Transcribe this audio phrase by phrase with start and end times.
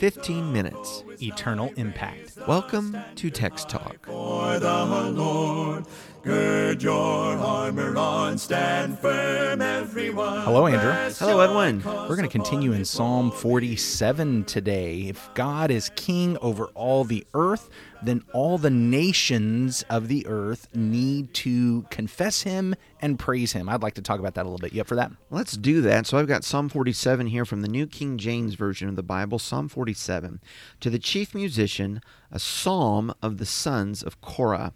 [0.00, 1.04] 15 minutes.
[1.22, 2.38] eternal impact.
[2.48, 4.06] Welcome to Text Talk.
[4.06, 5.84] For the Lord,
[6.22, 6.96] gird your
[7.36, 10.40] armor on, stand firm, everyone.
[10.40, 10.92] Hello, Andrew.
[11.18, 11.82] Hello, Edwin.
[11.84, 15.08] We're going to continue in Psalm 47 today.
[15.08, 17.68] If God is king over all the earth,
[18.02, 23.68] then all the nations of the earth need to confess him and praise him.
[23.68, 24.72] I'd like to talk about that a little bit.
[24.72, 25.12] You up for that?
[25.30, 26.06] Let's do that.
[26.06, 29.38] So I've got Psalm 47 here from the New King James Version of the Bible,
[29.38, 29.89] Psalm 47.
[29.94, 32.00] To the chief musician,
[32.30, 34.72] a psalm of the sons of Korah.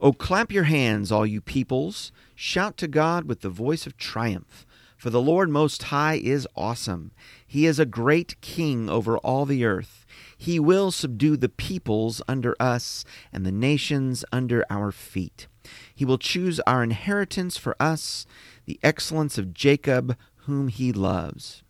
[0.00, 2.10] O clap your hands, all you peoples.
[2.34, 4.66] Shout to God with the voice of triumph.
[4.96, 7.12] For the Lord Most High is awesome.
[7.46, 10.04] He is a great king over all the earth.
[10.36, 15.46] He will subdue the peoples under us and the nations under our feet.
[15.94, 18.26] He will choose our inheritance for us,
[18.66, 21.62] the excellence of Jacob, whom he loves.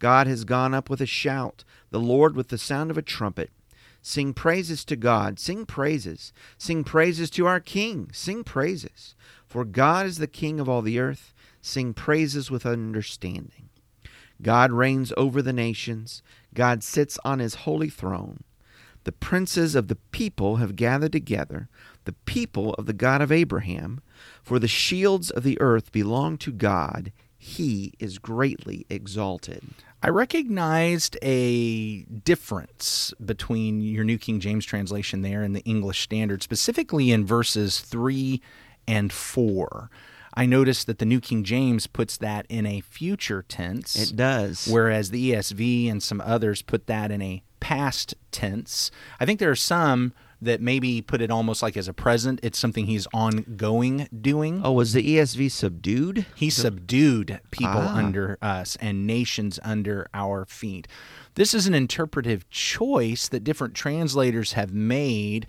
[0.00, 3.50] God has gone up with a shout, the Lord with the sound of a trumpet.
[4.02, 6.32] Sing praises to God, sing praises.
[6.58, 9.14] Sing praises to our King, sing praises.
[9.46, 13.68] For God is the King of all the earth, sing praises with understanding.
[14.42, 16.22] God reigns over the nations,
[16.54, 18.42] God sits on his holy throne.
[19.04, 21.68] The princes of the people have gathered together,
[22.04, 24.00] the people of the God of Abraham.
[24.42, 27.12] For the shields of the earth belong to God,
[27.42, 29.62] he is greatly exalted.
[30.02, 36.42] I recognized a difference between your New King James translation there and the English Standard,
[36.42, 38.42] specifically in verses 3
[38.86, 39.90] and 4.
[40.34, 43.96] I noticed that the New King James puts that in a future tense.
[43.96, 44.68] It does.
[44.70, 48.90] Whereas the ESV and some others put that in a past tense.
[49.18, 52.40] I think there are some that maybe put it almost like as a present.
[52.42, 54.62] It's something he's ongoing doing.
[54.64, 56.24] Oh, was the ESV subdued?
[56.34, 57.96] He subdued people Ah.
[57.96, 60.88] under us and nations under our feet.
[61.34, 65.46] This is an interpretive choice that different translators have made.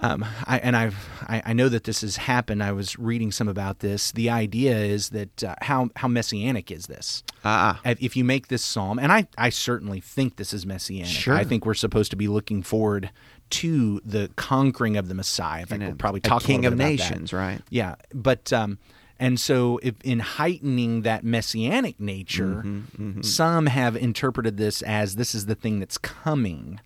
[0.00, 2.64] Um, I, and I've, I, I know that this has happened.
[2.64, 4.10] I was reading some about this.
[4.10, 7.22] The idea is that uh, how how messianic is this?
[7.44, 11.06] Ah, If if you make this psalm, and I, I certainly think this is messianic.
[11.12, 11.34] Sure.
[11.36, 13.10] I think we're supposed to be looking forward
[13.50, 15.62] to the conquering of the Messiah.
[15.62, 17.10] I think we'll probably a talk a king little of about that.
[17.10, 17.60] nations, right?
[17.70, 18.78] Yeah, but um,
[19.20, 25.34] and so if, in heightening that messianic nature, Mm-hmm, some have interpreted this as this
[25.34, 26.80] is the thing that's coming,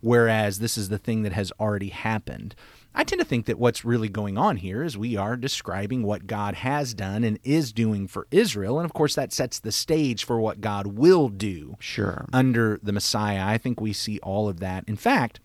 [0.00, 2.54] whereas this is the thing that has already happened.
[2.96, 6.28] I tend to think that what's really going on here is we are describing what
[6.28, 10.24] God has done and is doing for Israel, and of course that sets the stage
[10.24, 12.26] for what God will do Sure.
[12.32, 13.44] under the Messiah.
[13.44, 14.84] I think we see all of that.
[14.86, 15.40] In fact,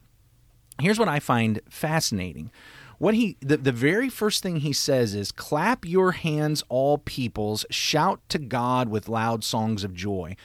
[0.80, 2.52] here's what I find fascinating.
[2.98, 7.66] What he the, the very first thing he says is clap your hands all peoples
[7.70, 10.36] shout to God with loud songs of joy.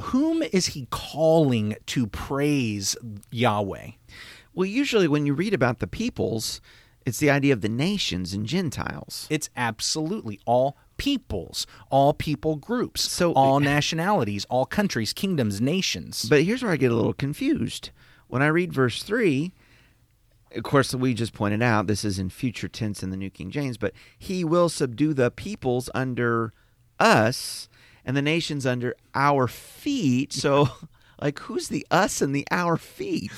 [0.00, 2.96] Whom is he calling to praise
[3.30, 3.90] Yahweh?
[4.54, 6.60] Well, usually when you read about the peoples,
[7.04, 9.26] it's the idea of the nations and Gentiles.
[9.30, 16.26] It's absolutely all peoples, all people groups, So- all nationalities, all countries, kingdoms, nations.
[16.28, 17.90] But here's where I get a little confused.
[18.28, 19.52] When I read verse 3,
[20.54, 23.50] of course, we just pointed out this is in future tense in the New King
[23.50, 26.52] James, but he will subdue the peoples under
[26.98, 27.68] us
[28.04, 30.32] and the nations under our feet.
[30.32, 30.68] So,
[31.20, 33.30] like, who's the us and the our feet?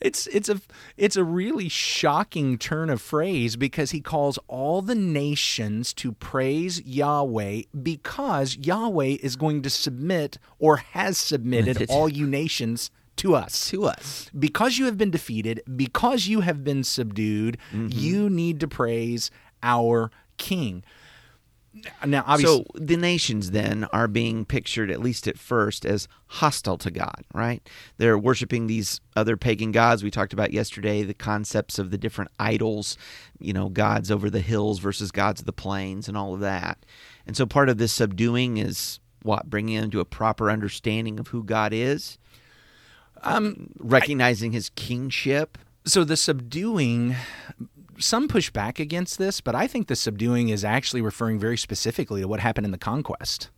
[0.00, 0.60] It's it's a
[0.96, 6.82] it's a really shocking turn of phrase because he calls all the nations to praise
[6.82, 13.70] Yahweh because Yahweh is going to submit or has submitted all you nations to us.
[13.70, 14.30] To us.
[14.38, 17.88] Because you have been defeated, because you have been subdued, mm-hmm.
[17.90, 19.30] you need to praise
[19.62, 20.84] our king.
[22.06, 26.78] Now, obviously, So the nations then are being pictured, at least at first, as hostile
[26.78, 27.68] to God, right?
[27.98, 30.04] They're worshiping these other pagan gods.
[30.04, 32.96] We talked about yesterday the concepts of the different idols,
[33.40, 36.86] you know, gods over the hills versus gods of the plains and all of that.
[37.26, 39.50] And so part of this subduing is what?
[39.50, 42.18] Bringing them to a proper understanding of who God is,
[43.24, 45.58] um, recognizing his kingship.
[45.84, 47.16] so the subduing
[47.98, 52.20] some push back against this but i think the subduing is actually referring very specifically
[52.20, 53.50] to what happened in the conquest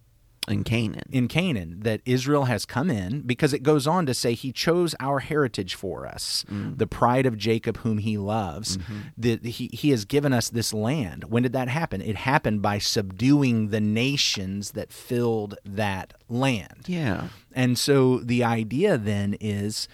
[0.49, 1.09] in Canaan.
[1.11, 4.95] in canaan that israel has come in because it goes on to say he chose
[5.01, 6.77] our heritage for us mm.
[6.77, 8.99] the pride of jacob whom he loves mm-hmm.
[9.17, 12.79] that he, he has given us this land when did that happen it happened by
[12.79, 17.29] subduing the nations that filled that land Yeah.
[17.55, 19.89] and so the idea then is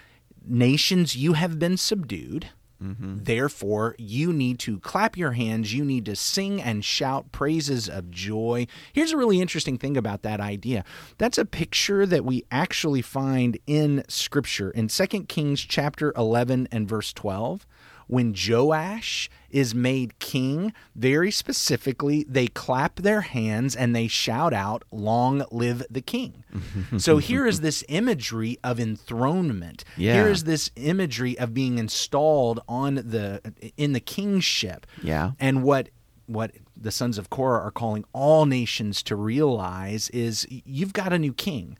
[0.46, 2.50] nations, you have been subdued.
[2.82, 3.18] Mm-hmm.
[3.22, 8.10] Therefore, you need to clap your hands, you need to sing and shout praises of
[8.10, 8.66] joy.
[8.92, 10.84] Here's a really interesting thing about that idea.
[11.18, 16.88] That's a picture that we actually find in scripture in 2 Kings chapter 11 and
[16.88, 17.66] verse 12
[18.08, 24.84] when Joash is made king, very specifically, they clap their hands and they shout out,
[24.90, 26.44] Long live the king.
[26.98, 29.84] so here is this imagery of enthronement.
[29.96, 30.14] Yeah.
[30.14, 33.40] Here is this imagery of being installed on the
[33.76, 34.86] in the kingship.
[35.02, 35.32] Yeah.
[35.38, 35.90] And what
[36.26, 41.18] what the sons of Korah are calling all nations to realize is you've got a
[41.18, 41.78] new king.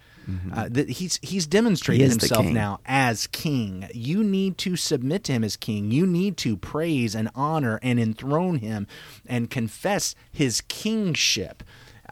[0.55, 3.89] Uh, that he's he's demonstrated He himself now as king.
[3.93, 5.91] You need to submit to him as king.
[5.91, 8.87] You need to praise and honor and enthrone him
[9.27, 11.63] and confess his kingship.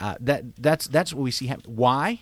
[0.00, 1.76] Uh, that that's that's what we see happen.
[1.76, 2.20] Why?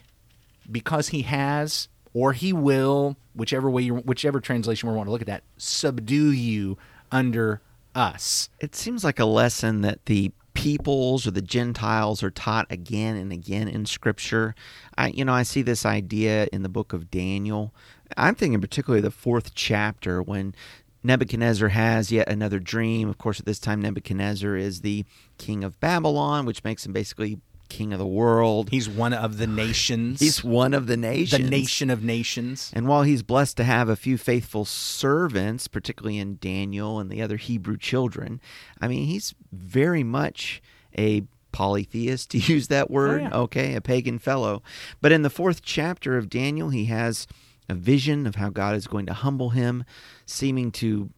[0.71, 5.23] Because he has or he will, whichever way you whichever translation we want to look
[5.23, 6.77] at that, subdue you
[7.11, 7.63] under
[7.95, 8.49] us.
[8.61, 13.33] It seems like a lesson that the peoples or the Gentiles are taught again and
[13.33, 14.57] again in Scripture.
[14.97, 17.73] I, you know, I see this idea in the book of Daniel.
[18.17, 20.57] I'm thinking particularly the fourth chapter when
[21.05, 23.09] Nebuchadnezzar has yet another dream.
[23.09, 25.05] Of course, at this time, Nebuchadnezzar is the
[25.39, 27.39] king of Babylon, which makes him basically
[27.69, 28.71] king of the world.
[28.71, 30.21] He's one of the nations.
[30.21, 31.43] He's one of the nations.
[31.43, 32.71] the nation of nations.
[32.75, 37.23] And while he's blessed to have a few faithful servants, particularly in Daniel and the
[37.23, 38.41] other Hebrew children,
[38.81, 40.63] I mean, he's very much
[40.97, 41.23] a
[41.53, 43.23] polytheist, to use that oh, word.
[43.23, 43.37] yeah.
[43.37, 44.63] Okay, a pagan fellow.
[45.01, 47.27] But in the fourth chapter of Daniel, he has
[47.69, 49.85] a vision of how God is going to humble him,
[50.25, 51.11] seeming to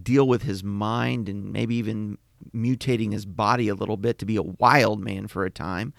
[0.00, 2.18] deal with his mind and maybe even
[2.54, 5.92] mutating his body a little bit to be a wild man for a time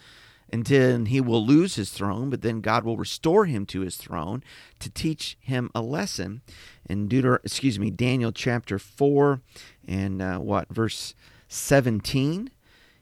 [0.51, 4.43] until he will lose his throne, but then God will restore him to his throne
[4.79, 6.41] to teach him a lesson.
[6.87, 9.41] In Deuter, excuse me, Daniel chapter four
[9.87, 11.15] and uh, what verse
[11.47, 12.51] seventeen.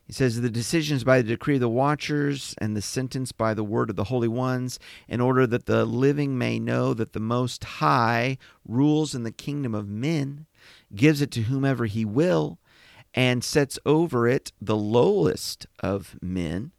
[0.05, 3.63] He says, The decisions by the decree of the watchers and the sentence by the
[3.63, 4.77] word of the holy ones,
[5.07, 8.37] in order that the living may know that the Most High
[8.67, 10.45] rules in the kingdom of men,
[10.93, 12.59] gives it to whomever he will,
[13.13, 16.71] and sets over it the lowest of men.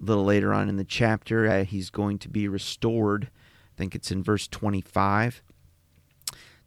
[0.00, 3.30] A little later on in the chapter, uh, he's going to be restored.
[3.74, 5.42] I think it's in verse 25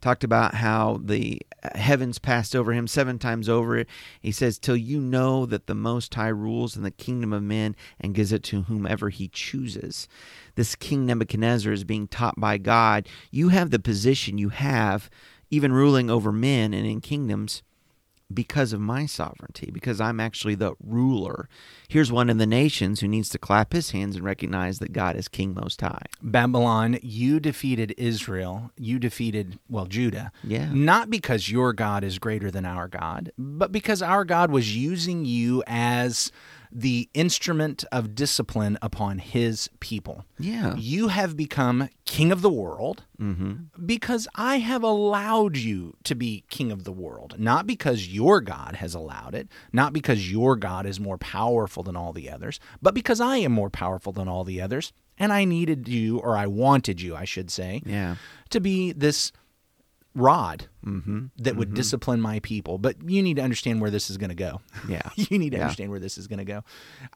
[0.01, 1.41] talked about how the
[1.75, 3.85] heavens passed over him seven times over.
[4.21, 7.75] He says, Till you know that the Most High rules in the kingdom of men
[7.99, 10.07] and gives it to whomever he chooses.
[10.55, 13.07] This King Nebuchadnezzar is being taught by God.
[13.31, 15.09] You have the position you have,
[15.49, 17.63] even ruling over men and in kingdoms.
[18.33, 21.47] Because of my sovereignty, because I'm actually the ruler.
[21.87, 25.15] Here's one of the nations who needs to clap his hands and recognize that God
[25.15, 26.03] is King Most High.
[26.21, 28.71] Babylon, you defeated Israel.
[28.77, 30.33] You defeated, well, Judah.
[30.43, 30.69] Yeah.
[30.73, 35.23] Not because your God is greater than our God, but because our God was using
[35.23, 36.31] you as
[36.71, 40.25] the instrument of discipline upon his people.
[40.39, 40.75] Yeah.
[40.75, 43.85] You have become king of the world mm-hmm.
[43.85, 48.75] because I have allowed you to be king of the world, not because your God
[48.77, 52.93] has allowed it, not because your God is more powerful than all the others, but
[52.93, 54.93] because I am more powerful than all the others.
[55.19, 58.17] And I needed you, or I wanted you, I should say, Yeah.
[58.51, 59.31] to be this
[60.17, 61.27] rod mm-hmm.
[61.37, 61.75] that would mm-hmm.
[61.75, 62.77] discipline my people.
[62.77, 64.61] But you need to understand where this is going to go.
[64.89, 65.01] Yeah.
[65.15, 65.63] you need to Yeah.
[65.63, 66.63] understand where this is going to go.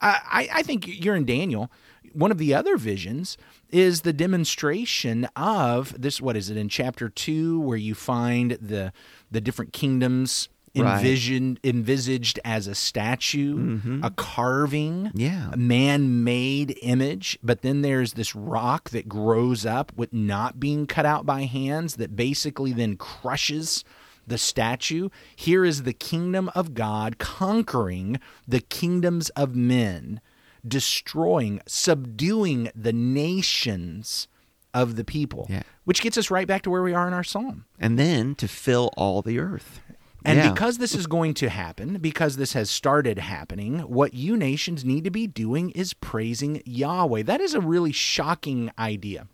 [0.00, 1.70] I, I, I think you're in Daniel.
[2.12, 3.38] One of the other visions
[3.70, 6.20] is the demonstration of this.
[6.20, 8.92] What is it in chapter two, where you find the
[9.30, 10.96] the different kingdoms Right.
[10.98, 14.02] envisioned envisaged as a statue, mm-hmm.
[14.02, 15.50] a carving, Yeah.
[15.52, 17.38] a man-made image.
[17.42, 21.96] But then there's this rock that grows up with not being cut out by hands
[21.96, 23.84] that basically then crushes
[24.26, 25.10] the statue.
[25.36, 30.20] Here is the kingdom of God conquering the kingdoms of men,
[30.66, 34.28] destroying, subduing the nations
[34.72, 35.46] of the people.
[35.50, 35.64] Yeah.
[35.84, 37.66] Which gets us right back to where we are in our psalm.
[37.78, 39.80] and then to fill all the earth.
[40.24, 40.52] And Yeah.
[40.52, 45.04] because this is going to happen, because this has started happening, what you nations need
[45.04, 47.22] to be doing is praising Yahweh.
[47.22, 49.26] That is a really shocking idea.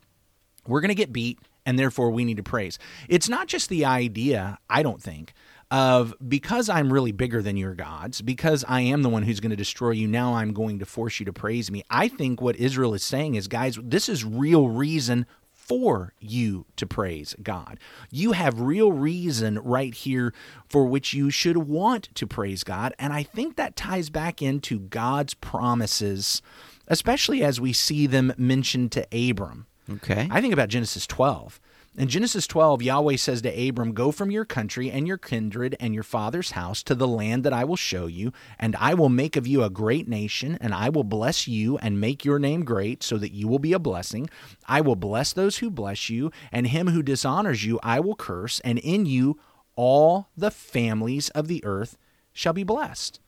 [0.66, 2.78] We're going to get beat, and therefore we need to praise.
[3.08, 5.32] It's not just the idea, I don't think,
[5.70, 9.50] of because I'm really bigger than your gods, because I am the one who's going
[9.50, 11.84] to destroy you, now I'm going to force you to praise me.
[11.90, 15.26] I think what Israel is saying is, guys, this is real reason
[15.68, 17.78] for you to praise God.
[18.10, 20.32] You have real reason right here
[20.68, 22.94] for which you should want to praise God.
[22.98, 26.40] And I think that ties back into God's promises,
[26.86, 29.66] especially as we see them mentioned to Abram.
[29.90, 30.26] Okay.
[30.30, 31.60] I think about Genesis 12.
[31.98, 35.92] In Genesis 12, Yahweh says to Abram, Go from your country and your kindred and
[35.92, 39.34] your father's house to the land that I will show you, and I will make
[39.34, 43.02] of you a great nation, and I will bless you and make your name great,
[43.02, 44.30] so that you will be a blessing.
[44.68, 48.60] I will bless those who bless you, and him who dishonors you I will curse,
[48.60, 49.40] and in you
[49.74, 51.98] all the families of the earth
[52.32, 53.18] shall be blessed.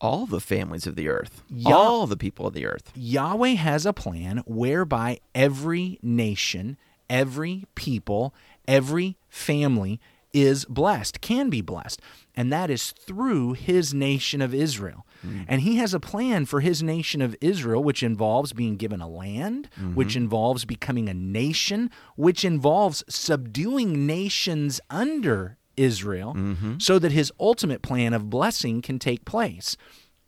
[0.00, 2.90] All the families of the earth, Yah- all the people of the earth.
[2.94, 6.78] Yahweh has a plan whereby every nation,
[7.10, 8.32] every people,
[8.66, 10.00] every family
[10.32, 12.00] is blessed, can be blessed.
[12.36, 15.04] And that is through his nation of Israel.
[15.26, 15.42] Mm-hmm.
[15.48, 19.08] And he has a plan for his nation of Israel, which involves being given a
[19.08, 19.94] land, mm-hmm.
[19.94, 26.78] which involves becoming a nation, which involves subduing nations under Israel mm-hmm.
[26.78, 29.76] so that his ultimate plan of blessing can take place.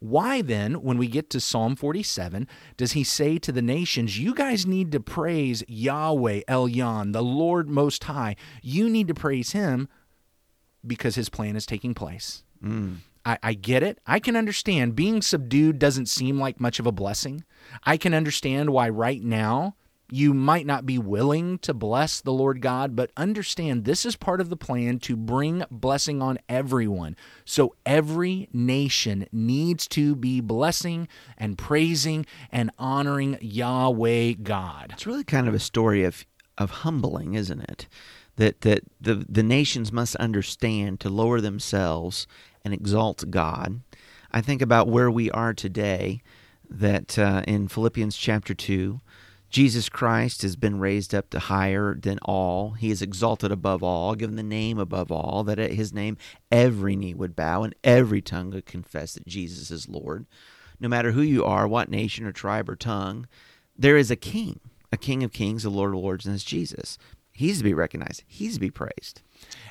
[0.02, 4.34] Why then, when we get to Psalm 47, does he say to the nations, You
[4.34, 8.34] guys need to praise Yahweh Elyon, the Lord Most High?
[8.62, 9.88] You need to praise him
[10.84, 12.42] because his plan is taking place.
[12.60, 12.96] Mm.
[13.24, 14.00] I, I get it.
[14.04, 17.44] I can understand being subdued doesn't seem like much of a blessing.
[17.84, 19.76] I can understand why right now
[20.12, 24.42] you might not be willing to bless the Lord God, but understand this is part
[24.42, 27.16] of the plan to bring blessing on everyone.
[27.46, 34.90] So every nation needs to be blessing and praising and honoring Yahweh God.
[34.92, 36.26] It's really kind of a story of
[36.58, 37.88] of humbling, isn't it?
[38.36, 42.26] That that the the nations must understand to lower themselves
[42.66, 43.80] and exalt God.
[44.30, 46.22] I think about where we are today.
[46.68, 49.00] That uh, in Philippians chapter two,
[49.52, 52.72] Jesus Christ has been raised up to higher than all.
[52.72, 55.44] He is exalted above all, given the name above all.
[55.44, 56.16] That at His name
[56.50, 60.26] every knee would bow and every tongue would confess that Jesus is Lord.
[60.80, 63.28] No matter who you are, what nation or tribe or tongue,
[63.76, 64.58] there is a King
[64.92, 66.98] a King of Kings, a Lord of Lords, and it's Jesus.
[67.32, 68.22] He's to be recognized.
[68.26, 69.22] He's to be praised.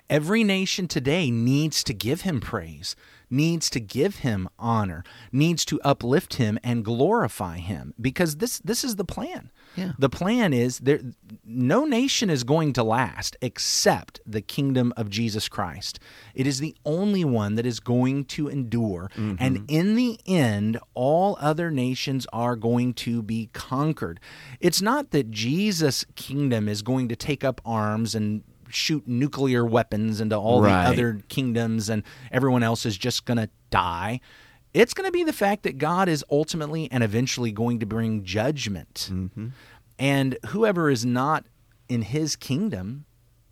[0.09, 2.95] Every nation today needs to give him praise,
[3.31, 8.83] needs to give him honor, needs to uplift him and glorify him because this this
[8.83, 9.49] is the plan.
[9.75, 9.93] Yeah.
[9.97, 10.99] The plan is there
[11.45, 15.99] no nation is going to last except the kingdom of Jesus Christ.
[16.35, 19.35] It is the only one that is going to endure mm-hmm.
[19.39, 24.19] and in the end all other nations are going to be conquered.
[24.59, 30.21] It's not that Jesus' kingdom is going to take up arms and shoot nuclear weapons
[30.21, 30.85] into all Right.
[30.85, 34.19] the other kingdoms and everyone else is just going to die.
[34.73, 38.23] It's going to be the fact that God is ultimately and eventually going to bring
[38.23, 39.09] judgment.
[39.11, 39.47] Mm-hmm.
[39.99, 41.45] And whoever is not
[41.89, 43.05] in his kingdom,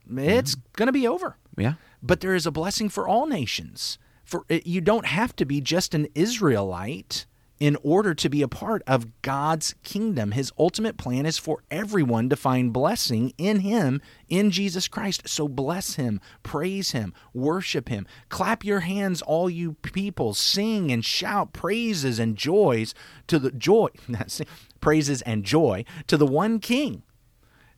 [0.07, 0.19] mm-hmm.
[0.19, 1.37] it's going to be over.
[1.57, 1.73] Yeah.
[2.01, 3.97] But there is a blessing for all nations.
[4.23, 7.25] For you don't have to be just an Israelite
[7.59, 10.31] in order to be a part of God's kingdom.
[10.31, 15.27] His ultimate plan is for everyone to find blessing in him in Jesus Christ.
[15.27, 18.07] So bless him, praise him, worship him.
[18.29, 22.93] Clap your hands all you people, sing and shout praises and joys
[23.27, 23.89] to the joy
[24.81, 27.03] praises and joy to the one king.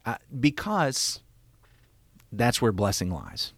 [0.06, 1.22] Uh, because
[2.32, 3.54] that's where blessing lies.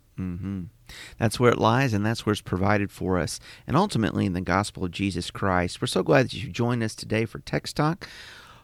[1.18, 3.40] That's where it lies, and that's where it's provided for us.
[3.68, 6.96] And ultimately, in the gospel of Jesus Christ, we're so glad that you joined us
[6.96, 8.08] today for Text Talk.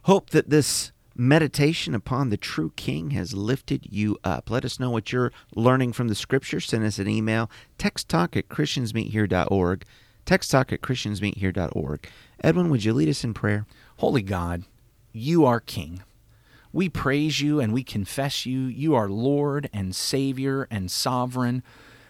[0.04, 4.50] Hope that this meditation upon the true King has lifted you up.
[4.50, 6.62] Let us know what you're learning from the Scripture.
[6.62, 9.84] Send us an email, texttalk at christiansmeethere.org.
[10.26, 12.10] Texttalk at christiansmeethere.org.
[12.42, 13.66] Edwin, would you lead us in prayer?
[13.98, 14.64] Holy God,
[15.12, 16.04] you are King.
[16.72, 18.60] We praise you and we confess you.
[18.62, 21.64] You are Lord and Savior and Sovereign.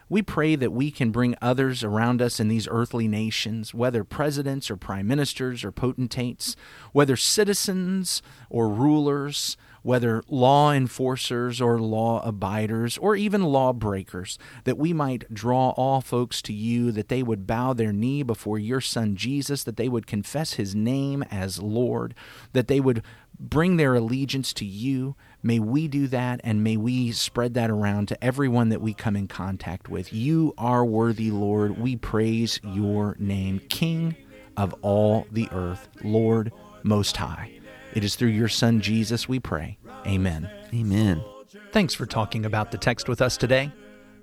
[0.10, 4.72] We pray that we can bring others around us in these earthly nations, whether presidents
[4.72, 6.56] or prime ministers or potentates,
[6.92, 9.56] whether citizens or rulers,
[9.90, 16.44] whether law enforcers or law abiders, or even lawbreakers, that we might draw all folks
[16.44, 20.06] to you, that they would bow their knee before your Son Jesus, that they would
[20.06, 22.14] confess his name as Lord,
[22.54, 23.02] that they would
[23.40, 25.16] bring their allegiance to you.
[25.42, 29.16] May we do that, and may we spread that around to everyone that we come
[29.16, 30.14] in contact with.
[30.14, 31.80] You are worthy, Lord.
[31.80, 34.16] We praise your name, King
[34.56, 36.52] of all the earth, Lord
[36.84, 37.54] Most High.
[37.92, 39.79] It is through your Son, Jesus, we pray.
[40.06, 40.50] Amen.
[40.74, 41.24] Amen.
[41.72, 43.72] Thanks for talking about the text with us today.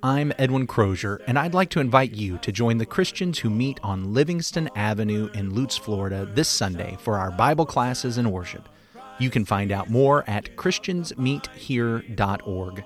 [0.03, 3.81] I'm Edwin Crozier, and I'd like to invite you to join the Christians who meet
[3.83, 8.69] on Livingston Avenue in Lutz, Florida this Sunday for our Bible classes and worship.
[9.19, 12.85] You can find out more at christiansmeethere.org.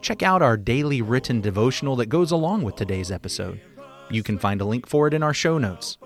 [0.00, 3.60] Check out our daily written devotional that goes along with today's episode.
[4.08, 5.98] You can find a link for it in our show notes.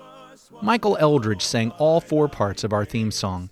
[0.61, 3.51] Michael Eldridge sang all four parts of our theme song.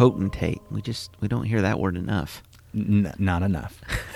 [0.00, 0.62] Potentate.
[0.70, 2.42] We just we don't hear that word enough.
[2.74, 3.82] N- not enough.